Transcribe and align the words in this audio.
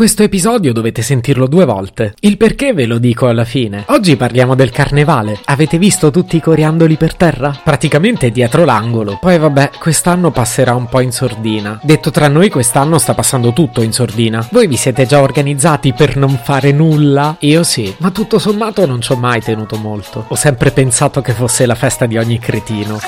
Questo 0.00 0.22
episodio 0.22 0.72
dovete 0.72 1.02
sentirlo 1.02 1.46
due 1.46 1.66
volte. 1.66 2.14
Il 2.20 2.38
perché 2.38 2.72
ve 2.72 2.86
lo 2.86 2.96
dico 2.96 3.28
alla 3.28 3.44
fine. 3.44 3.84
Oggi 3.88 4.16
parliamo 4.16 4.54
del 4.54 4.70
carnevale. 4.70 5.38
Avete 5.44 5.76
visto 5.76 6.10
tutti 6.10 6.36
i 6.36 6.40
coriandoli 6.40 6.96
per 6.96 7.14
terra? 7.14 7.60
Praticamente 7.62 8.30
dietro 8.30 8.64
l'angolo. 8.64 9.18
Poi 9.20 9.38
vabbè, 9.38 9.72
quest'anno 9.78 10.30
passerà 10.30 10.74
un 10.74 10.86
po' 10.88 11.00
in 11.00 11.12
sordina. 11.12 11.78
Detto 11.82 12.10
tra 12.10 12.28
noi, 12.28 12.48
quest'anno 12.48 12.96
sta 12.96 13.12
passando 13.12 13.52
tutto 13.52 13.82
in 13.82 13.92
sordina. 13.92 14.48
Voi 14.50 14.68
vi 14.68 14.76
siete 14.76 15.04
già 15.04 15.20
organizzati 15.20 15.92
per 15.92 16.16
non 16.16 16.40
fare 16.42 16.72
nulla? 16.72 17.36
Io 17.40 17.62
sì, 17.62 17.94
ma 17.98 18.10
tutto 18.10 18.38
sommato 18.38 18.86
non 18.86 19.02
ci 19.02 19.12
ho 19.12 19.16
mai 19.16 19.42
tenuto 19.42 19.76
molto. 19.76 20.24
Ho 20.28 20.34
sempre 20.34 20.70
pensato 20.70 21.20
che 21.20 21.34
fosse 21.34 21.66
la 21.66 21.74
festa 21.74 22.06
di 22.06 22.16
ogni 22.16 22.38
cretino. 22.38 22.98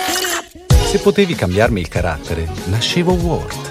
Se 0.67 0.99
potevi 0.99 1.35
cambiarmi 1.35 1.81
il 1.81 1.89
carattere, 1.89 2.47
nascevo 2.67 3.15
Ward. 3.15 3.71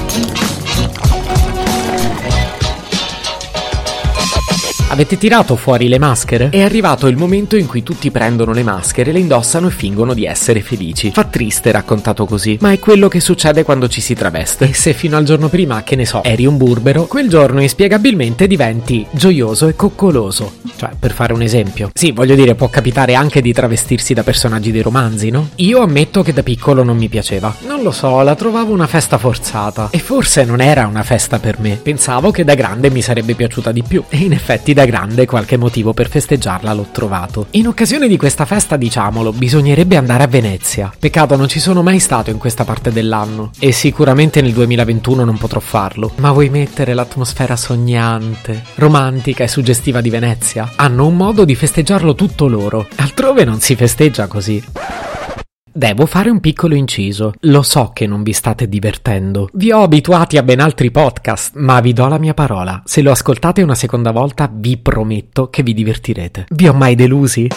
Avete 4.91 5.17
tirato 5.17 5.55
fuori 5.55 5.87
le 5.87 5.99
maschere? 5.99 6.49
È 6.49 6.59
arrivato 6.59 7.07
il 7.07 7.15
momento 7.15 7.55
in 7.55 7.65
cui 7.65 7.81
tutti 7.81 8.11
prendono 8.11 8.51
le 8.51 8.61
maschere, 8.61 9.13
le 9.13 9.19
indossano 9.19 9.67
e 9.67 9.71
fingono 9.71 10.13
di 10.13 10.25
essere 10.25 10.59
felici. 10.59 11.11
Fa 11.11 11.23
triste 11.23 11.71
raccontato 11.71 12.25
così, 12.25 12.57
ma 12.59 12.73
è 12.73 12.79
quello 12.79 13.07
che 13.07 13.21
succede 13.21 13.63
quando 13.63 13.87
ci 13.87 14.01
si 14.01 14.15
traveste. 14.15 14.67
E 14.67 14.73
se 14.73 14.91
fino 14.91 15.15
al 15.15 15.23
giorno 15.23 15.47
prima, 15.47 15.83
che 15.83 15.95
ne 15.95 16.05
so, 16.05 16.21
eri 16.25 16.45
un 16.45 16.57
burbero, 16.57 17.05
quel 17.05 17.29
giorno 17.29 17.61
inspiegabilmente 17.61 18.47
diventi 18.47 19.07
gioioso 19.11 19.69
e 19.69 19.77
coccoloso. 19.77 20.55
Cioè, 20.75 20.89
per 20.99 21.13
fare 21.13 21.31
un 21.31 21.41
esempio. 21.41 21.89
Sì, 21.93 22.11
voglio 22.11 22.35
dire, 22.35 22.55
può 22.55 22.67
capitare 22.67 23.15
anche 23.15 23.41
di 23.41 23.53
travestirsi 23.53 24.13
da 24.13 24.23
personaggi 24.23 24.71
dei 24.71 24.81
romanzi, 24.81 25.29
no? 25.29 25.51
Io 25.55 25.79
ammetto 25.79 26.21
che 26.21 26.33
da 26.33 26.43
piccolo 26.43 26.83
non 26.83 26.97
mi 26.97 27.07
piaceva. 27.07 27.55
Non 27.65 27.81
lo 27.81 27.91
so, 27.91 28.21
la 28.23 28.35
trovavo 28.35 28.73
una 28.73 28.87
festa 28.87 29.17
forzata. 29.17 29.87
E 29.89 29.99
forse 29.99 30.43
non 30.43 30.59
era 30.59 30.85
una 30.85 31.03
festa 31.03 31.39
per 31.39 31.59
me. 31.59 31.79
Pensavo 31.81 32.31
che 32.31 32.43
da 32.43 32.55
grande 32.55 32.89
mi 32.89 33.01
sarebbe 33.01 33.35
piaciuta 33.35 33.71
di 33.71 33.83
più. 33.83 34.03
E 34.09 34.17
in 34.17 34.33
effetti 34.33 34.73
da 34.73 34.79
da 34.81 34.85
grande 34.85 35.27
qualche 35.27 35.57
motivo 35.57 35.93
per 35.93 36.09
festeggiarla 36.09 36.73
l'ho 36.73 36.87
trovato. 36.91 37.47
In 37.51 37.67
occasione 37.67 38.07
di 38.07 38.17
questa 38.17 38.45
festa, 38.45 38.77
diciamolo, 38.77 39.31
bisognerebbe 39.31 39.95
andare 39.95 40.23
a 40.23 40.27
Venezia. 40.27 40.91
Peccato 40.97 41.35
non 41.35 41.47
ci 41.47 41.59
sono 41.59 41.83
mai 41.83 41.99
stato 41.99 42.31
in 42.31 42.39
questa 42.39 42.63
parte 42.63 42.91
dell'anno 42.91 43.51
e 43.59 43.71
sicuramente 43.71 44.41
nel 44.41 44.53
2021 44.53 45.23
non 45.23 45.37
potrò 45.37 45.59
farlo. 45.59 46.13
Ma 46.15 46.31
vuoi 46.31 46.49
mettere 46.49 46.95
l'atmosfera 46.95 47.55
sognante, 47.55 48.63
romantica 48.75 49.43
e 49.43 49.47
suggestiva 49.47 50.01
di 50.01 50.09
Venezia? 50.09 50.71
Hanno 50.75 51.05
un 51.05 51.15
modo 51.15 51.45
di 51.45 51.53
festeggiarlo 51.53 52.15
tutto 52.15 52.47
loro. 52.47 52.87
Altrove 52.95 53.43
non 53.43 53.59
si 53.59 53.75
festeggia 53.75 54.25
così. 54.25 54.63
Devo 55.73 56.05
fare 56.05 56.29
un 56.29 56.41
piccolo 56.41 56.75
inciso. 56.75 57.33
Lo 57.41 57.61
so 57.61 57.91
che 57.93 58.05
non 58.05 58.23
vi 58.23 58.33
state 58.33 58.67
divertendo. 58.67 59.49
Vi 59.53 59.71
ho 59.71 59.83
abituati 59.83 60.37
a 60.37 60.43
ben 60.43 60.59
altri 60.59 60.91
podcast, 60.91 61.55
ma 61.55 61.79
vi 61.79 61.93
do 61.93 62.07
la 62.07 62.17
mia 62.17 62.33
parola. 62.33 62.81
Se 62.83 63.01
lo 63.01 63.11
ascoltate 63.11 63.61
una 63.61 63.75
seconda 63.75 64.11
volta, 64.11 64.49
vi 64.51 64.77
prometto 64.77 65.49
che 65.49 65.63
vi 65.63 65.73
divertirete. 65.73 66.47
Vi 66.49 66.67
ho 66.67 66.73
mai 66.73 66.95
delusi? 66.95 67.47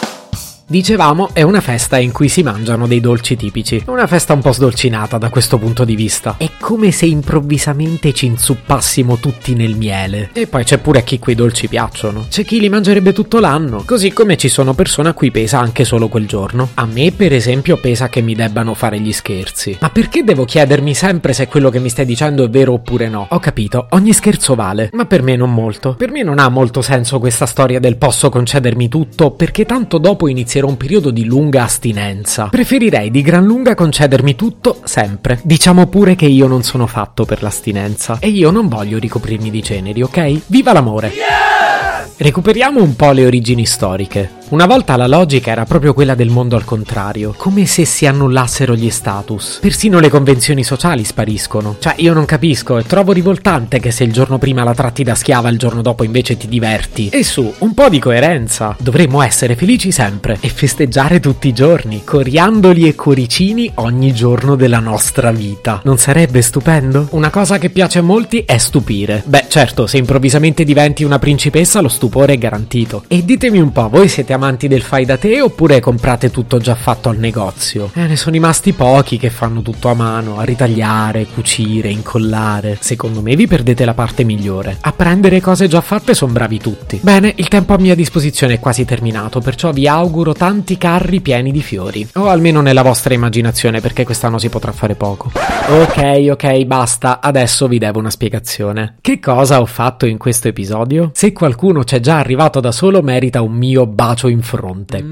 Dicevamo, 0.67 1.29
è 1.31 1.43
una 1.43 1.61
festa 1.61 1.99
in 1.99 2.11
cui 2.11 2.27
si 2.27 2.41
mangiano 2.41 2.87
dei 2.87 2.99
dolci 2.99 3.35
tipici. 3.35 3.83
Una 3.85 4.07
festa 4.07 4.33
un 4.33 4.41
po' 4.41 4.51
sdolcinata 4.51 5.19
da 5.19 5.29
questo 5.29 5.59
punto 5.59 5.85
di 5.85 5.95
vista. 5.95 6.37
È 6.39 6.49
come 6.59 6.89
se 6.89 7.05
improvvisamente 7.05 8.13
ci 8.13 8.25
inzuppassimo 8.25 9.17
tutti 9.17 9.53
nel 9.53 9.75
miele. 9.75 10.31
E 10.33 10.47
poi 10.47 10.63
c'è 10.63 10.79
pure 10.79 10.99
a 10.99 11.01
chi 11.03 11.19
quei 11.19 11.35
dolci 11.35 11.67
piacciono. 11.67 12.25
C'è 12.31 12.43
chi 12.43 12.59
li 12.59 12.69
mangerebbe 12.69 13.13
tutto 13.13 13.39
l'anno, 13.39 13.83
così 13.85 14.11
come 14.11 14.37
ci 14.37 14.49
sono 14.49 14.73
persone 14.73 15.09
a 15.09 15.13
cui 15.13 15.29
pesa 15.29 15.59
anche 15.59 15.83
solo 15.83 16.07
quel 16.07 16.25
giorno. 16.25 16.69
A 16.73 16.87
me, 16.87 17.11
per 17.11 17.31
esempio, 17.31 17.77
pesa 17.77 18.09
che 18.09 18.21
mi 18.21 18.33
debbano 18.33 18.73
fare 18.73 18.99
gli 18.99 19.13
scherzi. 19.13 19.77
Ma 19.79 19.91
perché 19.91 20.23
devo 20.23 20.45
chiedermi 20.45 20.95
sempre 20.95 21.33
se 21.33 21.45
quello 21.45 21.69
che 21.69 21.77
mi 21.77 21.89
stai 21.89 22.07
dicendo 22.07 22.43
è 22.43 22.49
vero 22.49 22.73
oppure 22.73 23.07
no? 23.07 23.27
Ho 23.29 23.37
capito, 23.37 23.85
ogni 23.91 24.13
scherzo 24.13 24.55
vale, 24.55 24.89
ma 24.93 25.05
per 25.05 25.21
me 25.21 25.35
non 25.35 25.53
molto. 25.53 25.93
Per 25.93 26.09
me 26.09 26.23
non 26.23 26.39
ha 26.39 26.49
molto 26.49 26.81
senso 26.81 27.19
questa 27.19 27.45
storia 27.45 27.79
del 27.79 27.97
posso 27.97 28.29
concedermi 28.29 28.89
tutto, 28.89 29.29
perché 29.29 29.65
tanto 29.67 29.99
dopo 29.99 30.27
inizia 30.27 30.53
inizierò 30.55 30.67
un 30.67 30.77
periodo 30.77 31.11
di 31.11 31.25
lunga 31.25 31.63
astinenza. 31.63 32.47
Preferirei 32.47 33.11
di 33.11 33.21
gran 33.21 33.45
lunga 33.45 33.75
concedermi 33.75 34.35
tutto 34.35 34.79
sempre. 34.85 35.39
Diciamo 35.43 35.87
pure 35.87 36.15
che 36.15 36.27
io 36.27 36.47
non 36.47 36.63
sono 36.63 36.87
fatto 36.87 37.25
per 37.25 37.41
l'astinenza 37.41 38.17
e 38.19 38.29
io 38.29 38.51
non 38.51 38.67
voglio 38.67 38.97
ricoprirmi 38.97 39.49
di 39.49 39.61
ceneri, 39.63 40.01
ok? 40.01 40.41
Viva 40.47 40.71
l'amore! 40.71 41.11
Yeah! 41.13 42.07
Recuperiamo 42.17 42.81
un 42.81 42.95
po' 42.95 43.11
le 43.11 43.25
origini 43.25 43.65
storiche. 43.65 44.29
Una 44.47 44.67
volta 44.67 44.95
la 44.95 45.07
logica 45.07 45.49
era 45.49 45.65
proprio 45.65 45.95
quella 45.95 46.13
del 46.13 46.29
mondo 46.29 46.55
al 46.55 46.65
contrario, 46.65 47.33
come 47.35 47.65
se 47.65 47.83
si 47.83 48.05
annullassero 48.05 48.75
gli 48.75 48.91
status. 48.91 49.57
Persino 49.59 49.99
le 49.99 50.09
convenzioni 50.09 50.63
sociali 50.63 51.03
spariscono. 51.03 51.77
Cioè, 51.79 51.95
io 51.97 52.13
non 52.13 52.25
capisco 52.25 52.77
e 52.77 52.83
trovo 52.83 53.11
rivoltante 53.11 53.79
che 53.79 53.89
se 53.89 54.03
il 54.03 54.13
giorno 54.13 54.37
prima 54.37 54.63
la 54.63 54.75
tratti 54.75 55.01
da 55.03 55.15
schiava, 55.15 55.49
il 55.49 55.57
giorno 55.57 55.81
dopo 55.81 56.03
invece 56.03 56.37
ti 56.37 56.47
diverti. 56.47 57.09
E 57.09 57.23
su, 57.23 57.51
un 57.57 57.73
po' 57.73 57.89
di 57.89 57.97
coerenza. 57.97 58.75
Dovremmo 58.79 59.23
essere 59.23 59.55
felici 59.55 59.91
sempre 59.91 60.37
e 60.39 60.49
festeggiare 60.49 61.19
tutti 61.19 61.47
i 61.47 61.53
giorni, 61.53 62.03
coriandoli 62.03 62.87
e 62.87 62.93
cuoricini 62.93 63.71
ogni 63.75 64.13
giorno 64.13 64.55
della 64.55 64.79
nostra 64.79 65.31
vita. 65.31 65.81
Non 65.85 65.97
sarebbe 65.97 66.43
stupendo? 66.43 67.07
Una 67.11 67.31
cosa 67.31 67.57
che 67.57 67.71
piace 67.71 67.97
a 67.97 68.03
molti 68.03 68.43
è 68.45 68.59
stupire. 68.59 69.23
Beh, 69.25 69.45
certo, 69.47 69.87
se 69.87 69.97
improvvisamente 69.97 70.63
diventi 70.63 71.03
una 71.03 71.17
principessa, 71.17 71.81
lo 71.81 71.89
stupore 71.89 72.33
è 72.33 72.37
garantito. 72.37 73.05
E 73.07 73.25
ditemi 73.25 73.59
un 73.59 73.71
po', 73.71 73.89
voi 73.89 74.07
siete 74.07 74.33
amanti 74.35 74.67
del 74.67 74.81
fai 74.81 75.05
da 75.05 75.17
te 75.17 75.41
oppure 75.41 75.79
comprate 75.79 76.29
tutto 76.29 76.59
già 76.59 76.75
fatto 76.75 77.09
al 77.09 77.17
negozio? 77.17 77.89
Eh, 77.93 78.05
ne 78.05 78.15
sono 78.15 78.33
rimasti 78.33 78.73
pochi 78.73 79.17
che 79.17 79.29
fanno 79.29 79.61
tutto 79.61 79.89
a 79.89 79.93
mano, 79.93 80.37
a 80.37 80.43
ritagliare, 80.43 81.25
cucire, 81.25 81.89
incollare. 81.89 82.77
Secondo 82.79 83.21
me 83.21 83.35
vi 83.35 83.47
perdete 83.47 83.85
la 83.85 83.93
parte 83.93 84.23
migliore. 84.23 84.77
A 84.81 84.91
prendere 84.91 85.41
cose 85.41 85.67
già 85.67 85.81
fatte 85.81 86.13
sono 86.13 86.31
bravi 86.31 86.59
tutti. 86.59 86.99
Bene, 87.01 87.33
il 87.37 87.47
tempo 87.47 87.73
a 87.73 87.77
mia 87.77 87.95
disposizione 87.95 88.53
è 88.53 88.59
quasi 88.59 88.85
terminato, 88.85 89.39
perciò 89.39 89.71
vi 89.71 89.87
auguro 89.87 90.33
tanti 90.33 90.77
carri 90.77 91.21
pieni 91.21 91.51
di 91.51 91.61
fiori. 91.61 92.07
O 92.15 92.29
almeno 92.29 92.61
nella 92.61 92.83
vostra 92.83 93.13
immaginazione, 93.13 93.81
perché 93.81 94.03
quest'anno 94.03 94.37
si 94.37 94.49
potrà 94.49 94.71
fare 94.71 94.95
poco. 94.95 95.31
Ok, 95.67 96.27
ok, 96.31 96.63
basta, 96.65 97.19
adesso 97.21 97.67
vi 97.67 97.79
devo 97.79 97.99
una 97.99 98.09
spiegazione. 98.09 98.97
Che 99.01 99.19
cosa 99.19 99.61
ho 99.61 99.65
fatto 99.65 100.05
in 100.05 100.17
questo 100.17 100.47
episodio? 100.47 101.11
Se 101.13 101.31
qualcuno 101.31 101.83
c'è 101.83 101.99
già 101.99 102.17
arrivato 102.19 102.59
da 102.59 102.71
solo 102.71 103.01
merita 103.01 103.41
un 103.41 103.53
mio 103.53 103.87
bacio 103.87 104.24
bacio 104.25 104.27
in 104.27 104.41
fronte. 104.41 105.03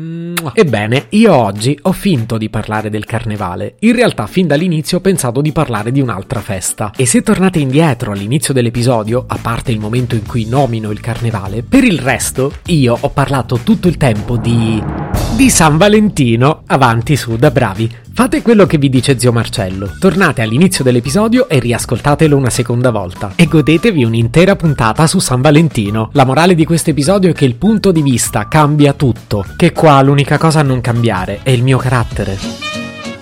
Ebbene, 0.54 1.06
io 1.10 1.34
oggi 1.34 1.78
ho 1.84 1.92
finto 1.92 2.38
di 2.38 2.50
parlare 2.50 2.90
del 2.90 3.06
carnevale. 3.06 3.76
In 3.80 3.96
realtà, 3.96 4.28
fin 4.28 4.48
dall'inizio 4.48 4.98
ho 4.98 5.02
pensato 5.02 5.42
di 5.42 5.52
parlare 5.52 5.92
di 5.92 6.02
un'altra 6.02 6.42
festa. 6.42 6.92
E 6.96 7.06
se 7.06 7.22
tornate 7.22 7.60
indietro 7.60 8.12
all'inizio 8.12 8.54
dell'episodio, 8.54 9.26
a 9.28 9.38
parte 9.42 9.72
il 9.72 9.80
momento 9.80 10.16
in 10.16 10.26
cui 10.26 10.46
nomino 10.46 10.92
il 10.92 11.00
carnevale, 11.00 11.64
per 11.64 11.84
il 11.84 12.00
resto 12.00 12.54
io 12.68 12.98
ho 13.00 13.10
parlato 13.10 13.60
tutto 13.64 13.88
il 13.88 13.98
tempo 13.98 14.38
di. 14.38 15.23
Di 15.36 15.50
San 15.50 15.78
Valentino. 15.78 16.64
Avanti 16.68 17.16
su, 17.16 17.36
da 17.38 17.50
bravi. 17.50 17.90
Fate 18.14 18.44
quello 18.44 18.68
che 18.68 18.78
vi 18.78 18.90
dice 18.90 19.18
zio 19.18 19.32
Marcello. 19.32 19.96
Tornate 20.00 20.44
all'inizio 20.44 20.84
dell'episodio 20.84 21.50
e 21.50 21.60
riascoltatelo 21.60 22.38
una 22.38 22.52
seconda 22.52 22.92
volta. 22.92 23.34
E 23.36 23.48
godetevi 23.48 24.04
un'intera 24.04 24.56
puntata 24.56 25.08
su 25.08 25.20
San 25.20 25.42
Valentino. 25.42 26.10
La 26.14 26.26
morale 26.26 26.54
di 26.54 26.66
questo 26.66 26.92
episodio 26.92 27.32
è 27.32 27.34
che 27.34 27.46
il 27.46 27.56
punto 27.56 27.92
di 27.92 28.04
vista 28.04 28.48
cambia 28.48 28.94
tutto. 28.94 29.44
Che 29.58 29.72
qua 29.72 30.02
l'unica 30.04 30.38
cosa 30.38 30.60
a 30.60 30.64
non 30.64 30.82
cambiare 30.82 31.40
è 31.42 31.50
il 31.50 31.64
mio 31.64 31.78
carattere. 31.78 32.38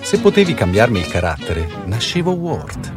Se 0.00 0.18
potevi 0.18 0.52
cambiarmi 0.52 0.98
il 0.98 1.06
carattere, 1.06 1.66
nascevo 1.86 2.32
Ward. 2.32 2.92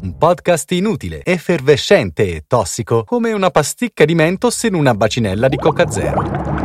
Un 0.00 0.16
podcast 0.16 0.70
inutile, 0.72 1.22
effervescente 1.22 2.34
e 2.34 2.44
tossico, 2.46 3.04
come 3.04 3.32
una 3.32 3.50
pasticca 3.50 4.06
di 4.06 4.14
mentos 4.14 4.62
in 4.62 4.74
una 4.74 4.94
bacinella 4.94 5.48
di 5.48 5.56
Coca 5.56 5.90
Zero. 5.90 6.57